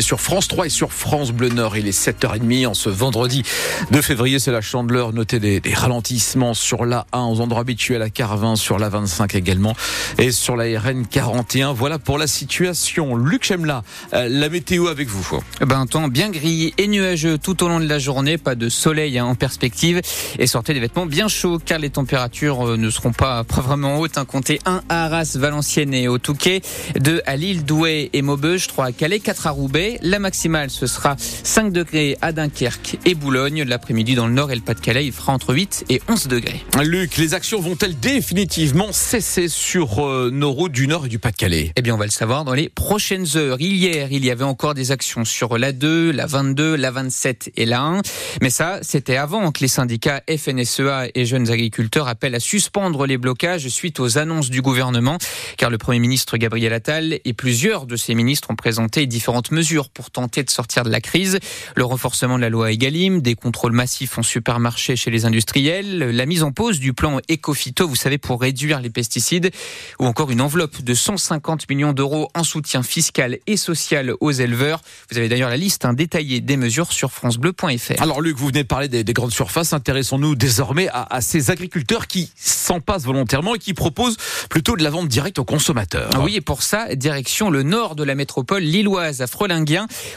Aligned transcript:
sur 0.00 0.20
France 0.20 0.46
3 0.46 0.66
et 0.66 0.68
sur 0.68 0.92
France 0.92 1.32
Bleu 1.32 1.48
Nord. 1.48 1.76
Il 1.76 1.88
est 1.88 2.06
7h30 2.06 2.68
en 2.68 2.74
ce 2.74 2.88
vendredi 2.88 3.42
2 3.90 4.00
février. 4.00 4.38
C'est 4.38 4.52
la 4.52 4.60
chandeleur. 4.60 5.12
Notez 5.12 5.40
des, 5.40 5.58
des, 5.58 5.74
ralentissements 5.74 6.54
sur 6.54 6.84
la 6.84 7.04
1 7.12 7.24
aux 7.24 7.40
endroits 7.40 7.62
habituels 7.62 8.00
à 8.00 8.08
Carvin, 8.08 8.54
sur 8.54 8.78
la 8.78 8.88
25 8.88 9.34
également 9.34 9.74
et 10.18 10.30
sur 10.30 10.54
la 10.54 10.66
RN 10.78 11.04
41. 11.04 11.72
Voilà 11.72 11.98
pour 11.98 12.16
la 12.16 12.28
situation. 12.28 13.16
Luc 13.16 13.42
Chemla, 13.42 13.82
euh, 14.14 14.28
la 14.30 14.48
météo 14.48 14.86
avec 14.86 15.08
vous. 15.08 15.40
Eh 15.60 15.64
ben, 15.64 15.80
un 15.80 15.86
temps 15.86 16.06
bien 16.06 16.30
gris 16.30 16.72
et 16.78 16.86
nuageux 16.86 17.36
tout 17.36 17.64
au 17.64 17.68
long 17.68 17.80
de 17.80 17.88
la 17.88 17.98
journée. 17.98 18.38
Pas 18.38 18.54
de 18.54 18.68
soleil 18.68 19.18
hein, 19.18 19.24
en 19.24 19.34
perspective. 19.34 20.00
Et 20.38 20.46
sortez 20.46 20.74
des 20.74 20.80
vêtements 20.80 21.06
bien 21.06 21.26
chauds 21.26 21.58
car 21.58 21.80
les 21.80 21.90
températures 21.90 22.68
euh, 22.68 22.76
ne 22.76 22.88
seront 22.88 23.12
pas, 23.12 23.42
vraiment 23.48 23.98
hautes. 23.98 24.16
Hein. 24.16 24.26
Comptez 24.26 24.60
1 24.64 24.82
à 24.88 25.06
Arras, 25.06 25.36
Valenciennes 25.36 25.92
et 25.92 26.06
au 26.06 26.18
Touquet, 26.18 26.62
2 27.00 27.22
à 27.26 27.34
Lille, 27.34 27.64
Douai 27.64 28.10
et 28.12 28.22
Maubeuge, 28.22 28.68
3 28.68 28.84
à 28.84 28.92
Calais, 28.92 29.18
4 29.18 29.48
à 29.48 29.50
Roubaix. 29.50 29.71
La 30.02 30.18
maximale, 30.18 30.68
ce 30.68 30.86
sera 30.86 31.16
5 31.18 31.72
degrés 31.72 32.18
à 32.20 32.32
Dunkerque 32.32 32.98
et 33.06 33.14
Boulogne. 33.14 33.62
L'après-midi, 33.62 34.14
dans 34.14 34.26
le 34.26 34.34
nord 34.34 34.52
et 34.52 34.54
le 34.54 34.60
Pas-de-Calais, 34.60 35.06
il 35.06 35.12
fera 35.12 35.32
entre 35.32 35.54
8 35.54 35.86
et 35.88 36.02
11 36.08 36.28
degrés. 36.28 36.62
Luc, 36.82 37.16
les 37.16 37.32
actions 37.32 37.58
vont-elles 37.58 37.98
définitivement 37.98 38.92
cesser 38.92 39.48
sur 39.48 40.04
euh, 40.06 40.28
nos 40.30 40.52
routes 40.52 40.72
du 40.72 40.86
nord 40.86 41.06
et 41.06 41.08
du 41.08 41.18
Pas-de-Calais? 41.18 41.72
Eh 41.74 41.80
bien, 41.80 41.94
on 41.94 41.96
va 41.96 42.04
le 42.04 42.10
savoir 42.10 42.44
dans 42.44 42.52
les 42.52 42.68
prochaines 42.68 43.24
heures. 43.36 43.60
Hier, 43.60 44.08
il 44.10 44.26
y 44.26 44.30
avait 44.30 44.44
encore 44.44 44.74
des 44.74 44.90
actions 44.90 45.24
sur 45.24 45.56
la 45.56 45.72
2, 45.72 46.10
la 46.10 46.26
22, 46.26 46.76
la 46.76 46.90
27 46.90 47.52
et 47.56 47.64
la 47.64 47.80
1. 47.80 48.02
Mais 48.42 48.50
ça, 48.50 48.78
c'était 48.82 49.16
avant 49.16 49.52
que 49.52 49.60
les 49.60 49.68
syndicats 49.68 50.22
FNSEA 50.28 51.08
et 51.14 51.24
jeunes 51.24 51.50
agriculteurs 51.50 52.08
appellent 52.08 52.34
à 52.34 52.40
suspendre 52.40 53.06
les 53.06 53.16
blocages 53.16 53.68
suite 53.68 54.00
aux 54.00 54.18
annonces 54.18 54.50
du 54.50 54.60
gouvernement. 54.60 55.16
Car 55.56 55.70
le 55.70 55.78
Premier 55.78 55.98
ministre 55.98 56.36
Gabriel 56.36 56.74
Attal 56.74 57.20
et 57.24 57.32
plusieurs 57.32 57.86
de 57.86 57.96
ses 57.96 58.14
ministres 58.14 58.50
ont 58.50 58.56
présenté 58.56 59.06
différentes 59.06 59.50
mesures 59.50 59.61
pour 59.94 60.10
tenter 60.10 60.42
de 60.42 60.50
sortir 60.50 60.82
de 60.82 60.90
la 60.90 61.00
crise. 61.00 61.38
Le 61.76 61.84
renforcement 61.84 62.36
de 62.36 62.42
la 62.42 62.50
loi 62.50 62.72
Egalim, 62.72 63.20
des 63.20 63.34
contrôles 63.34 63.72
massifs 63.72 64.18
en 64.18 64.22
supermarché 64.22 64.96
chez 64.96 65.10
les 65.10 65.24
industriels, 65.24 65.98
la 65.98 66.26
mise 66.26 66.42
en 66.42 66.52
pause 66.52 66.80
du 66.80 66.92
plan 66.92 67.20
Ecofito, 67.30 67.86
vous 67.86 67.96
savez, 67.96 68.18
pour 68.18 68.40
réduire 68.40 68.80
les 68.80 68.90
pesticides, 68.90 69.50
ou 69.98 70.06
encore 70.06 70.30
une 70.30 70.40
enveloppe 70.40 70.82
de 70.82 70.94
150 70.94 71.68
millions 71.68 71.92
d'euros 71.92 72.28
en 72.34 72.44
soutien 72.44 72.82
fiscal 72.82 73.38
et 73.46 73.56
social 73.56 74.12
aux 74.20 74.32
éleveurs. 74.32 74.80
Vous 75.10 75.18
avez 75.18 75.28
d'ailleurs 75.28 75.50
la 75.50 75.56
liste 75.56 75.84
hein, 75.84 75.92
détaillée 75.92 76.40
des 76.40 76.56
mesures 76.56 76.92
sur 76.92 77.12
francebleu.fr. 77.12 78.02
Alors 78.02 78.20
Luc, 78.20 78.36
vous 78.36 78.48
venez 78.48 78.62
de 78.62 78.68
parler 78.68 78.88
des, 78.88 79.04
des 79.04 79.12
grandes 79.12 79.32
surfaces. 79.32 79.72
Intéressons-nous 79.72 80.34
désormais 80.34 80.88
à, 80.88 81.06
à, 81.08 81.20
ces 81.20 81.50
agriculteurs 81.50 82.06
qui 82.06 82.30
s'en 82.36 82.80
passent 82.80 83.04
volontairement 83.04 83.54
et 83.54 83.58
qui 83.58 83.74
proposent 83.74 84.16
plutôt 84.50 84.76
de 84.76 84.82
la 84.82 84.90
vente 84.90 85.08
directe 85.08 85.38
aux 85.38 85.44
consommateurs. 85.44 86.10
Oui, 86.22 86.36
et 86.36 86.40
pour 86.40 86.62
ça, 86.62 86.94
direction 86.94 87.50
le 87.50 87.62
nord 87.62 87.94
de 87.94 88.04
la 88.04 88.14
métropole 88.14 88.62
lilloise, 88.62 89.20
à 89.20 89.26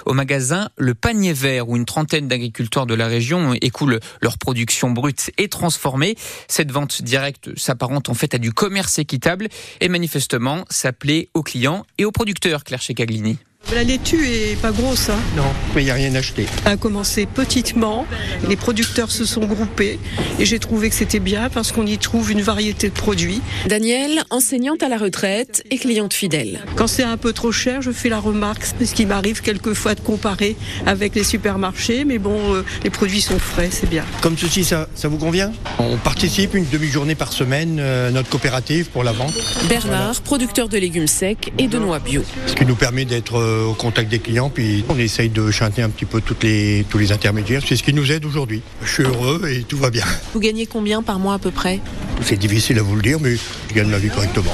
Au 0.06 0.14
magasin 0.14 0.70
Le 0.78 0.94
Panier 0.94 1.34
Vert 1.34 1.70
où 1.70 1.76
une 1.76 1.86
trentaine 1.86 2.28
d'agriculteurs 2.28 2.86
de 2.86 2.94
la 2.94 3.08
région 3.08 3.54
écoulent 3.54 4.00
leur 4.22 4.38
production 4.38 4.92
brute 4.92 5.32
et 5.38 5.50
transformée. 5.50 6.16
Cette 6.48 6.72
vente 6.72 7.02
directe 7.02 7.58
s'apparente 7.58 8.10
en 8.10 8.14
fait 8.14 8.34
à 8.34 8.38
du 8.38 8.54
commerce 8.54 8.98
équitable 8.98 9.48
et 9.82 9.90
manifestement 9.90 10.66
s'appelait 10.70 11.30
aux 11.34 11.44
clients 11.44 11.86
et 11.98 12.06
aux 12.06 12.12
producteurs, 12.12 12.64
Claire 12.64 12.82
Checaglini. 12.82 13.38
La 13.74 13.84
laitue 13.84 14.26
est 14.28 14.62
pas 14.62 14.72
grosse. 14.72 15.10
Hein 15.10 15.18
non, 15.36 15.44
mais 15.74 15.82
il 15.82 15.86
n'y 15.86 15.92
a 15.92 15.96
rien 15.96 16.14
acheté. 16.16 16.46
A 16.66 16.78
commencé 16.78 17.26
petitement, 17.26 18.06
les 18.48 18.56
producteurs 18.56 19.12
se 19.12 19.26
sont 19.26 19.42
groupés 19.42 20.00
et 20.40 20.46
j'ai 20.46 20.60
trouvé 20.60 20.90
que 20.90 20.96
c'était 20.96 21.20
bien 21.20 21.50
parce 21.50 21.72
qu'on 21.72 21.86
y 21.86 21.98
trouve 21.98 22.32
une 22.32 22.42
variété 22.42 22.90
de 22.90 22.94
produits. 22.94 23.42
Danielle, 23.68 24.24
enseignante 24.30 24.84
à 24.84 24.88
la 24.88 24.98
retraite 24.98 25.64
et 25.72 25.78
cliente 25.78 26.14
fidèle. 26.14 26.62
Quand 26.76 26.88
c'est 26.88 27.04
un 27.04 27.18
peu 27.18 27.34
trop 27.34 27.52
cher, 27.52 27.82
je 27.82 27.92
fais 27.92 28.08
la 28.10 28.20
remarque, 28.20 28.64
ce 28.66 28.94
qui 28.94 29.06
m'arrive 29.06 29.42
quelquefois 29.42 29.96
de 29.96 30.02
comparer 30.02 30.56
avec 30.86 31.16
les 31.16 31.24
supermarchés, 31.24 32.06
mais 32.06 32.20
bon, 32.20 32.54
euh, 32.54 32.64
les 32.84 32.92
produits 32.92 33.22
sont 33.22 33.40
frais, 33.40 33.70
c'est 33.72 33.90
bien. 33.90 34.06
Comme 34.22 34.38
ceci, 34.38 34.64
ça, 34.64 34.88
ça 34.96 35.08
vous 35.08 35.18
convient? 35.18 35.52
On 35.80 35.98
participe 35.98 36.54
une 36.54 36.68
demi-journée 36.70 37.16
par 37.16 37.34
semaine 37.34 37.78
euh, 37.80 38.10
à 38.10 38.12
notre 38.12 38.30
coopérative 38.30 38.90
pour 38.90 39.04
la 39.04 39.12
vente. 39.12 39.34
Bernard, 39.68 40.14
voilà. 40.14 40.20
producteur 40.24 40.70
de 40.70 40.78
légumes 40.78 41.08
secs 41.08 41.52
et 41.58 41.68
de 41.68 41.80
noix 41.80 42.00
bio. 42.00 42.24
Ce 42.46 42.54
qui 42.54 42.66
nous 42.66 42.76
permet 42.76 43.06
d'être 43.06 43.40
euh, 43.40 43.55
au 43.64 43.74
contact 43.74 44.10
des 44.10 44.20
clients, 44.20 44.50
puis 44.50 44.84
on 44.90 44.98
essaye 44.98 45.30
de 45.30 45.52
chanter 45.52 45.82
un 45.82 45.90
petit 45.90 46.06
peu 46.06 46.22
toutes 46.22 46.44
les, 46.44 46.86
tous 46.90 46.98
les 46.98 47.12
intermédiaires. 47.12 47.62
C'est 47.66 47.76
ce 47.76 47.84
qui 47.84 47.94
nous 47.94 48.12
aide 48.12 48.26
aujourd'hui. 48.26 48.62
Je 48.84 48.92
suis 48.92 49.04
heureux 49.04 49.42
et 49.50 49.64
tout 49.64 49.78
va 49.78 49.90
bien. 49.90 50.06
Vous 50.34 50.40
gagnez 50.40 50.66
combien 50.66 51.02
par 51.02 51.20
mois 51.20 51.36
à 51.36 51.40
peu 51.40 51.52
près? 51.52 51.80
C'est 52.22 52.38
difficile 52.38 52.80
à 52.80 52.84
vous 52.84 52.96
le 52.96 53.02
dire, 53.02 53.20
mais 53.20 53.36
je 53.70 53.74
gagne 53.74 53.90
ma 53.90 53.98
vie 53.98 54.10
correctement. 54.10 54.54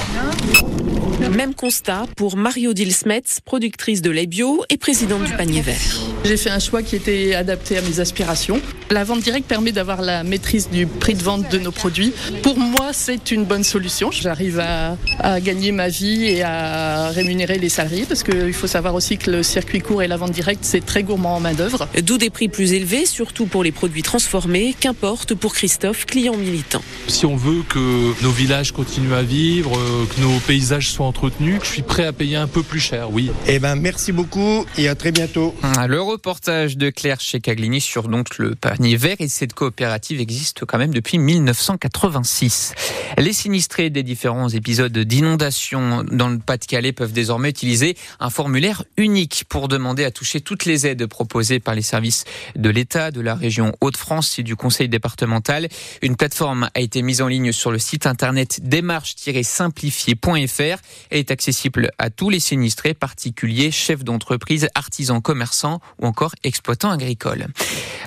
Même 1.29 1.53
constat 1.53 2.05
pour 2.17 2.35
Mario 2.35 2.73
Dilsmets, 2.73 3.21
productrice 3.45 4.01
de 4.01 4.09
lait 4.09 4.25
bio 4.25 4.63
et 4.69 4.77
présidente 4.77 5.23
du 5.23 5.31
panier 5.33 5.61
vert. 5.61 5.77
J'ai 6.25 6.35
fait 6.35 6.49
un 6.49 6.59
choix 6.59 6.83
qui 6.83 6.95
était 6.95 7.35
adapté 7.35 7.77
à 7.77 7.81
mes 7.81 7.99
aspirations. 7.99 8.59
La 8.89 9.03
vente 9.03 9.21
directe 9.21 9.47
permet 9.47 9.71
d'avoir 9.71 10.01
la 10.01 10.23
maîtrise 10.23 10.69
du 10.69 10.85
prix 10.87 11.13
de 11.13 11.23
vente 11.23 11.49
de 11.49 11.57
nos 11.59 11.71
produits. 11.71 12.11
Pour 12.43 12.57
moi, 12.57 12.89
c'est 12.91 13.31
une 13.31 13.45
bonne 13.45 13.63
solution. 13.63 14.11
J'arrive 14.11 14.59
à, 14.59 14.97
à, 15.19 15.39
gagner 15.39 15.71
ma 15.71 15.87
vie 15.87 16.25
et 16.25 16.43
à 16.43 17.09
rémunérer 17.09 17.57
les 17.57 17.69
salariés 17.69 18.05
parce 18.07 18.23
qu'il 18.23 18.53
faut 18.53 18.67
savoir 18.67 18.95
aussi 18.95 19.17
que 19.17 19.31
le 19.31 19.43
circuit 19.43 19.79
court 19.79 20.03
et 20.03 20.07
la 20.07 20.17
vente 20.17 20.31
directe, 20.31 20.61
c'est 20.63 20.85
très 20.85 21.03
gourmand 21.03 21.35
en 21.35 21.39
main-d'œuvre. 21.39 21.87
D'où 22.03 22.17
des 22.17 22.29
prix 22.29 22.49
plus 22.49 22.73
élevés, 22.73 23.05
surtout 23.05 23.45
pour 23.45 23.63
les 23.63 23.71
produits 23.71 24.03
transformés, 24.03 24.75
qu'importe 24.77 25.33
pour 25.35 25.53
Christophe, 25.53 26.05
client 26.05 26.35
militant. 26.35 26.83
Si 27.07 27.25
on 27.25 27.35
veut 27.35 27.63
que 27.69 28.21
nos 28.23 28.31
villages 28.31 28.71
continuent 28.71 29.13
à 29.13 29.23
vivre, 29.23 29.71
que 30.15 30.21
nos 30.21 30.37
paysages 30.39 30.91
soient 30.91 31.10
entretenu, 31.11 31.59
je 31.61 31.67
suis 31.67 31.81
prêt 31.81 32.05
à 32.05 32.13
payer 32.13 32.37
un 32.37 32.47
peu 32.47 32.63
plus 32.63 32.79
cher, 32.79 33.11
oui. 33.11 33.31
Eh 33.45 33.59
ben, 33.59 33.75
merci 33.75 34.13
beaucoup 34.13 34.65
et 34.77 34.87
à 34.87 34.95
très 34.95 35.11
bientôt. 35.11 35.53
Le 35.89 36.01
reportage 36.01 36.77
de 36.77 36.89
Claire 36.89 37.19
Checaglini 37.19 37.81
sur 37.81 38.07
donc 38.07 38.37
le 38.37 38.55
panier 38.55 38.95
vert 38.95 39.17
et 39.19 39.27
cette 39.27 39.53
coopérative 39.53 40.21
existe 40.21 40.63
quand 40.63 40.77
même 40.77 40.93
depuis 40.93 41.17
1986. 41.17 42.73
Les 43.17 43.33
sinistrés 43.33 43.89
des 43.89 44.03
différents 44.03 44.47
épisodes 44.47 44.97
d'inondation 44.97 46.05
dans 46.09 46.29
le 46.29 46.39
Pas-de-Calais 46.39 46.93
peuvent 46.93 47.11
désormais 47.11 47.49
utiliser 47.49 47.97
un 48.21 48.29
formulaire 48.29 48.85
unique 48.95 49.43
pour 49.49 49.67
demander 49.67 50.05
à 50.05 50.11
toucher 50.11 50.39
toutes 50.39 50.63
les 50.63 50.87
aides 50.87 51.05
proposées 51.07 51.59
par 51.59 51.75
les 51.75 51.81
services 51.81 52.23
de 52.55 52.69
l'État, 52.69 53.11
de 53.11 53.19
la 53.19 53.35
région 53.35 53.73
Hauts-de-France 53.81 54.39
et 54.39 54.43
du 54.43 54.55
conseil 54.55 54.87
départemental. 54.87 55.67
Une 56.01 56.15
plateforme 56.15 56.69
a 56.73 56.79
été 56.79 57.01
mise 57.01 57.21
en 57.21 57.27
ligne 57.27 57.51
sur 57.51 57.69
le 57.69 57.79
site 57.79 58.05
internet 58.05 58.61
démarche-simplifié.fr 58.63 60.61
elle 60.61 60.79
est 61.09 61.31
accessible 61.31 61.91
à 61.97 62.09
tous 62.09 62.29
les 62.29 62.39
sinistrés, 62.39 62.93
particuliers, 62.93 63.71
chefs 63.71 64.03
d'entreprise, 64.03 64.67
artisans, 64.75 65.21
commerçants 65.21 65.79
ou 65.99 66.05
encore 66.05 66.35
exploitants 66.43 66.91
agricoles. 66.91 67.47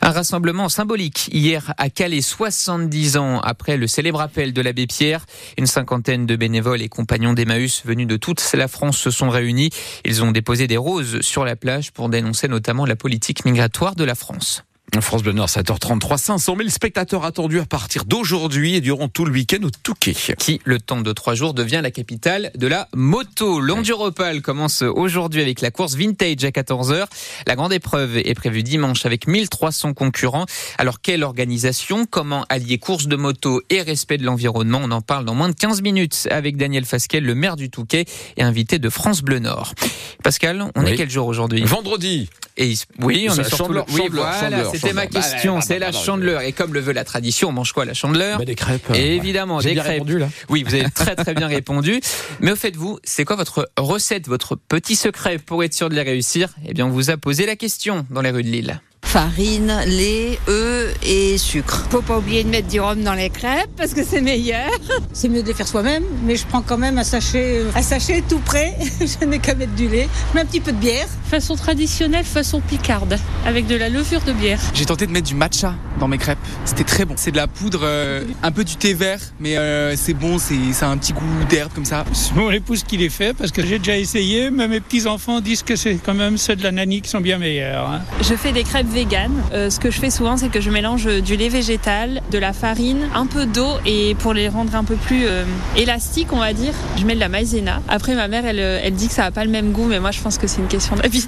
Un 0.02 0.10
rassemblement 0.10 0.68
symbolique 0.68 1.28
hier 1.32 1.72
à 1.78 1.88
Calais, 1.88 2.20
70 2.20 3.16
ans 3.16 3.40
après 3.40 3.76
le 3.76 3.86
célèbre 3.86 4.20
appel 4.20 4.52
de 4.52 4.60
l'abbé 4.60 4.86
Pierre. 4.86 5.24
Une 5.56 5.66
cinquantaine 5.66 6.26
de 6.26 6.36
bénévoles 6.36 6.82
et 6.82 6.88
compagnons 6.88 7.32
d'Emmaüs 7.32 7.82
venus 7.84 8.06
de 8.06 8.16
toute 8.16 8.42
la 8.52 8.68
France 8.68 8.98
se 8.98 9.10
sont 9.10 9.30
réunis. 9.30 9.70
Ils 10.04 10.22
ont 10.22 10.30
déposé 10.30 10.66
des 10.66 10.76
roses 10.76 11.20
sur 11.20 11.44
la 11.44 11.56
plage 11.56 11.92
pour 11.92 12.08
dénoncer 12.08 12.48
notamment 12.48 12.86
la 12.86 12.96
politique 12.96 13.44
migratoire 13.44 13.94
de 13.94 14.04
la 14.04 14.14
France. 14.14 14.64
France 15.00 15.22
Bleu 15.24 15.32
Nord, 15.32 15.48
7h33, 15.48 16.18
500 16.18 16.56
000 16.56 16.68
spectateurs 16.68 17.24
attendus 17.24 17.58
à 17.58 17.64
partir 17.64 18.04
d'aujourd'hui 18.04 18.76
et 18.76 18.80
durant 18.80 19.08
tout 19.08 19.24
le 19.24 19.32
week-end 19.32 19.62
au 19.64 19.70
Touquet. 19.70 20.14
Qui, 20.38 20.60
le 20.64 20.78
temps 20.78 21.00
de 21.00 21.12
trois 21.12 21.34
jours, 21.34 21.52
devient 21.52 21.80
la 21.82 21.90
capitale 21.90 22.52
de 22.56 22.66
la 22.68 22.88
moto. 22.94 23.60
L'Enduropal 23.60 24.40
commence 24.40 24.82
aujourd'hui 24.82 25.42
avec 25.42 25.62
la 25.62 25.72
course 25.72 25.96
Vintage 25.96 26.44
à 26.44 26.50
14h. 26.50 27.06
La 27.46 27.56
grande 27.56 27.72
épreuve 27.72 28.18
est 28.18 28.34
prévue 28.34 28.62
dimanche 28.62 29.04
avec 29.04 29.26
1300 29.26 29.94
concurrents. 29.94 30.46
Alors, 30.78 31.00
quelle 31.00 31.24
organisation? 31.24 32.06
Comment 32.06 32.44
allier 32.48 32.78
course 32.78 33.08
de 33.08 33.16
moto 33.16 33.62
et 33.70 33.82
respect 33.82 34.18
de 34.18 34.24
l'environnement? 34.24 34.80
On 34.82 34.90
en 34.92 35.00
parle 35.00 35.24
dans 35.24 35.34
moins 35.34 35.48
de 35.48 35.56
15 35.56 35.82
minutes 35.82 36.28
avec 36.30 36.56
Daniel 36.56 36.84
Fasquel, 36.84 37.24
le 37.24 37.34
maire 37.34 37.56
du 37.56 37.68
Touquet 37.68 38.04
et 38.36 38.42
invité 38.42 38.78
de 38.78 38.88
France 38.88 39.22
Bleu 39.22 39.40
Nord. 39.40 39.74
Pascal, 40.22 40.70
on 40.76 40.84
oui. 40.84 40.92
est 40.92 40.96
quel 40.96 41.10
jour 41.10 41.26
aujourd'hui? 41.26 41.64
Vendredi. 41.64 42.30
Et 42.56 42.74
oui, 43.00 43.26
on 43.28 43.34
est 43.34 43.44
sur 43.44 43.58
chandeleur, 43.58 43.84
oui, 43.92 44.02
voilà, 44.12 44.62
c'était 44.78 44.92
ma 44.92 45.06
question. 45.06 45.56
Bah, 45.56 45.60
c'est 45.66 45.78
bah, 45.78 45.86
la 45.86 45.92
chandeleur. 45.92 46.40
Et 46.42 46.52
comme 46.52 46.74
le 46.74 46.80
veut 46.80 46.92
la 46.92 47.04
tradition, 47.04 47.48
on 47.48 47.52
mange 47.52 47.72
quoi 47.72 47.84
la 47.84 47.94
chandeleur 47.94 48.38
bah, 48.38 48.44
Des 48.44 48.54
crêpes. 48.54 48.90
Et 48.94 49.16
évidemment, 49.16 49.60
J'ai 49.60 49.70
des 49.70 49.74
bien 49.74 49.82
crêpes. 49.82 49.92
répondu, 49.94 50.18
là. 50.18 50.28
Oui, 50.48 50.64
vous 50.66 50.74
avez 50.74 50.90
très 50.90 51.16
très 51.16 51.34
bien 51.34 51.46
répondu. 51.46 52.00
Mais 52.40 52.52
au 52.52 52.56
fait, 52.56 52.76
vous, 52.76 52.98
c'est 53.04 53.24
quoi 53.24 53.36
votre 53.36 53.68
recette, 53.78 54.28
votre 54.28 54.56
petit 54.56 54.96
secret 54.96 55.38
pour 55.38 55.62
être 55.64 55.74
sûr 55.74 55.88
de 55.88 55.94
les 55.94 56.02
réussir? 56.02 56.48
Eh 56.66 56.74
bien, 56.74 56.86
on 56.86 56.90
vous 56.90 57.10
a 57.10 57.16
posé 57.16 57.46
la 57.46 57.56
question 57.56 58.06
dans 58.10 58.20
les 58.22 58.30
rues 58.30 58.42
de 58.42 58.48
Lille. 58.48 58.80
Farine, 59.06 59.72
lait, 59.86 60.40
œufs 60.48 60.92
et 61.06 61.38
sucre. 61.38 61.86
Faut 61.90 62.02
pas 62.02 62.18
oublier 62.18 62.42
de 62.42 62.48
mettre 62.48 62.66
du 62.66 62.80
rhum 62.80 63.00
dans 63.04 63.14
les 63.14 63.30
crêpes 63.30 63.70
parce 63.76 63.94
que 63.94 64.02
c'est 64.02 64.20
meilleur. 64.20 64.68
C'est 65.12 65.28
mieux 65.28 65.42
de 65.42 65.46
les 65.46 65.54
faire 65.54 65.68
soi-même, 65.68 66.02
mais 66.24 66.34
je 66.34 66.44
prends 66.46 66.62
quand 66.62 66.78
même 66.78 66.98
un 66.98 67.04
sachet, 67.04 67.60
un 67.76 67.82
sachet 67.82 68.24
tout 68.28 68.40
prêt. 68.40 68.76
je 69.00 69.24
n'ai 69.24 69.38
qu'à 69.38 69.54
mettre 69.54 69.74
du 69.74 69.86
lait, 69.88 70.08
je 70.30 70.34
mets 70.34 70.40
un 70.40 70.46
petit 70.46 70.58
peu 70.60 70.72
de 70.72 70.78
bière. 70.78 71.06
Façon 71.34 71.56
traditionnelle, 71.56 72.24
façon 72.24 72.60
picarde, 72.60 73.18
avec 73.44 73.66
de 73.66 73.74
la 73.74 73.88
levure 73.88 74.20
de 74.20 74.32
bière. 74.32 74.60
J'ai 74.72 74.86
tenté 74.86 75.04
de 75.08 75.10
mettre 75.10 75.26
du 75.26 75.34
matcha 75.34 75.74
dans 75.98 76.06
mes 76.06 76.16
crêpes. 76.16 76.38
C'était 76.64 76.84
très 76.84 77.04
bon. 77.04 77.14
C'est 77.16 77.32
de 77.32 77.36
la 77.36 77.48
poudre, 77.48 77.80
euh, 77.82 78.22
un 78.44 78.52
peu 78.52 78.62
du 78.62 78.76
thé 78.76 78.94
vert, 78.94 79.18
mais 79.40 79.56
euh, 79.56 79.96
c'est 79.96 80.14
bon, 80.14 80.38
c'est 80.38 80.72
ça 80.72 80.86
a 80.86 80.90
un 80.90 80.96
petit 80.96 81.12
goût 81.12 81.24
d'herbe 81.48 81.72
comme 81.74 81.84
ça. 81.84 82.04
C'est 82.12 82.36
mon 82.36 82.52
épouse 82.52 82.84
qui 82.84 82.98
les 82.98 83.08
fait 83.08 83.34
parce 83.34 83.50
que 83.50 83.66
j'ai 83.66 83.78
déjà 83.80 83.96
essayé, 83.98 84.50
mais 84.52 84.68
mes 84.68 84.78
petits-enfants 84.78 85.40
disent 85.40 85.64
que 85.64 85.74
c'est 85.74 85.96
quand 85.96 86.14
même 86.14 86.38
ceux 86.38 86.54
de 86.54 86.62
la 86.62 86.70
nanny 86.70 87.00
qui 87.00 87.10
sont 87.10 87.20
bien 87.20 87.38
meilleurs. 87.38 87.88
hein. 87.90 88.02
Je 88.22 88.34
fais 88.34 88.52
des 88.52 88.62
crêpes 88.62 88.86
véganes. 88.88 89.42
Euh, 89.52 89.70
ce 89.70 89.80
que 89.80 89.90
je 89.90 89.98
fais 89.98 90.10
souvent, 90.10 90.36
c'est 90.36 90.50
que 90.50 90.60
je 90.60 90.70
mélange 90.70 91.06
du 91.20 91.34
lait 91.36 91.48
végétal, 91.48 92.22
de 92.30 92.38
la 92.38 92.52
farine, 92.52 93.08
un 93.12 93.26
peu 93.26 93.44
d'eau 93.46 93.72
et 93.84 94.14
pour 94.20 94.34
les 94.34 94.48
rendre 94.48 94.76
un 94.76 94.84
peu 94.84 94.94
plus 94.94 95.24
euh, 95.26 95.42
élastiques, 95.76 96.32
on 96.32 96.38
va 96.38 96.52
dire, 96.52 96.74
je 96.96 97.04
mets 97.04 97.16
de 97.16 97.20
la 97.20 97.28
maïzena. 97.28 97.82
Après, 97.88 98.14
ma 98.14 98.28
mère, 98.28 98.46
elle, 98.46 98.60
elle 98.60 98.94
dit 98.94 99.08
que 99.08 99.14
ça 99.14 99.24
a 99.24 99.32
pas 99.32 99.44
le 99.44 99.50
même 99.50 99.72
goût, 99.72 99.86
mais 99.86 99.98
moi, 99.98 100.12
je 100.12 100.20
pense 100.20 100.38
que 100.38 100.46
c'est 100.46 100.60
une 100.60 100.68
question 100.68 100.94
d'habitude. 100.94 101.23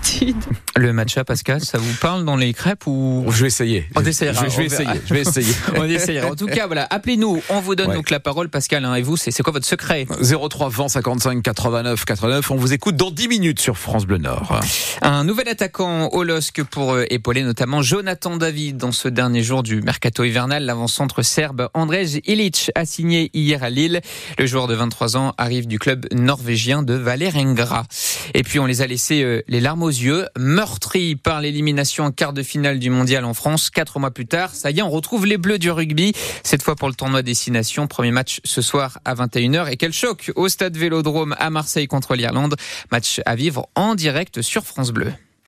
Le 0.77 0.93
matcha, 0.93 1.25
Pascal, 1.25 1.65
ça 1.65 1.79
vous 1.79 1.95
parle 2.01 2.25
dans 2.25 2.37
les 2.37 2.53
crêpes 2.53 2.87
ou 2.87 3.25
Je 3.31 3.43
vais 3.43 3.47
essayer. 3.49 3.87
On 3.97 4.05
essayera. 4.05 4.45
Je, 4.45 4.51
je 4.51 4.57
vais 4.59 4.67
essayer. 4.67 4.89
Je 5.07 5.15
vais 5.15 5.21
essayer. 5.23 5.53
On 5.77 5.85
essayera. 5.85 6.31
En 6.31 6.35
tout 6.35 6.47
cas, 6.47 6.67
voilà, 6.67 6.87
appelez-nous. 6.91 7.43
On 7.49 7.61
vous 7.61 7.75
donne 7.75 7.89
Ouais. 7.89 7.95
donc 7.95 8.11
la 8.11 8.21
parole, 8.21 8.49
Pascal. 8.49 8.85
hein, 8.85 8.95
et 8.97 9.03
vous, 9.03 9.17
c'est 9.17 9.31
c'est 9.31 9.43
quoi 9.43 9.53
votre 9.53 9.67
secret 9.67 10.07
03 10.21 10.69
20 10.69 10.89
55 10.89 11.43
89 11.43 12.05
89. 12.05 12.51
On 12.51 12.57
vous 12.57 12.73
écoute 12.73 12.97
dans 12.97 13.11
10 13.11 13.29
minutes 13.29 13.61
sur 13.61 13.77
France 13.79 14.07
Bleu 14.07 14.19
Nord. 14.19 14.61
Un 15.03 15.25
nouvel 15.25 15.49
attaquant 15.49 16.09
au 16.09 16.23
LOSC 16.25 16.63
pour 16.65 16.93
euh, 16.95 17.05
épauler 17.11 17.43
notamment 17.43 17.83
Jonathan 17.83 18.37
David 18.37 18.77
dans 18.77 18.93
ce 18.93 19.09
dernier 19.09 19.43
jour 19.43 19.63
du 19.63 19.81
mercato 19.83 20.25
hivernal. 20.25 20.65
L'avant-centre 20.65 21.23
serbe 21.23 21.69
Andrej 21.75 22.21
Ilic 22.27 22.71
a 22.75 22.85
signé 22.85 23.31
hier 23.35 23.63
à 23.63 23.71
Lille. 23.71 24.01
Le 24.39 24.47
joueur 24.47 24.67
de 24.67 24.75
23 24.75 25.17
ans 25.17 25.35
arrive 25.39 25.67
du 25.67 25.79
club 25.79 26.07
norvégien 26.13 26.83
de 26.83 26.95
Valerenga. 26.95 27.85
Et 28.35 28.43
puis 28.43 28.59
on 28.59 28.67
les 28.67 28.83
a 28.83 28.87
laissés 28.87 29.23
euh, 29.23 29.43
les 29.49 29.61
larmes 29.61 29.76
aux 29.83 29.89
yeux, 29.89 30.27
meurtris 30.39 31.17
par 31.17 31.41
l'élimination 31.41 32.05
en 32.05 32.11
quart 32.11 32.33
de 32.33 32.43
finale 32.43 32.79
du 32.79 32.91
mondial 32.91 33.25
en 33.25 33.35
France. 33.35 33.71
Quatre 33.71 33.99
mois 33.99 34.11
plus 34.11 34.27
tard, 34.27 34.55
ça 34.55 34.71
y 34.71 34.79
est, 34.79 34.83
on 34.83 34.91
retrouve 34.91 35.27
les 35.27 35.37
Bleus 35.37 35.59
du 35.59 35.71
rugby. 35.71 36.13
Cette 36.43 36.63
fois 36.63 36.77
pour 36.77 36.89
le 36.89 36.95
tournoi 36.95 37.23
Destination. 37.23 37.87
Premier 37.87 38.11
match 38.11 38.41
ce 38.45 38.63
soir 38.63 38.99
à 39.05 39.15
21h. 39.15 39.71
Et 39.71 39.77
quel 39.77 39.93
choc 39.93 40.33
au 40.37 40.49
stade 40.49 40.77
Vélodrome 40.77 41.35
à 41.39 41.51
Marseille 41.51 41.87
contre 41.87 42.15
l'Irlande. 42.15 42.57
Match 42.91 43.21
à 43.27 43.35
vivre 43.35 43.69
en 43.75 43.95
direct 43.95 44.43
sur 44.43 44.65
France 44.65 44.91
Bleu. 44.93 45.13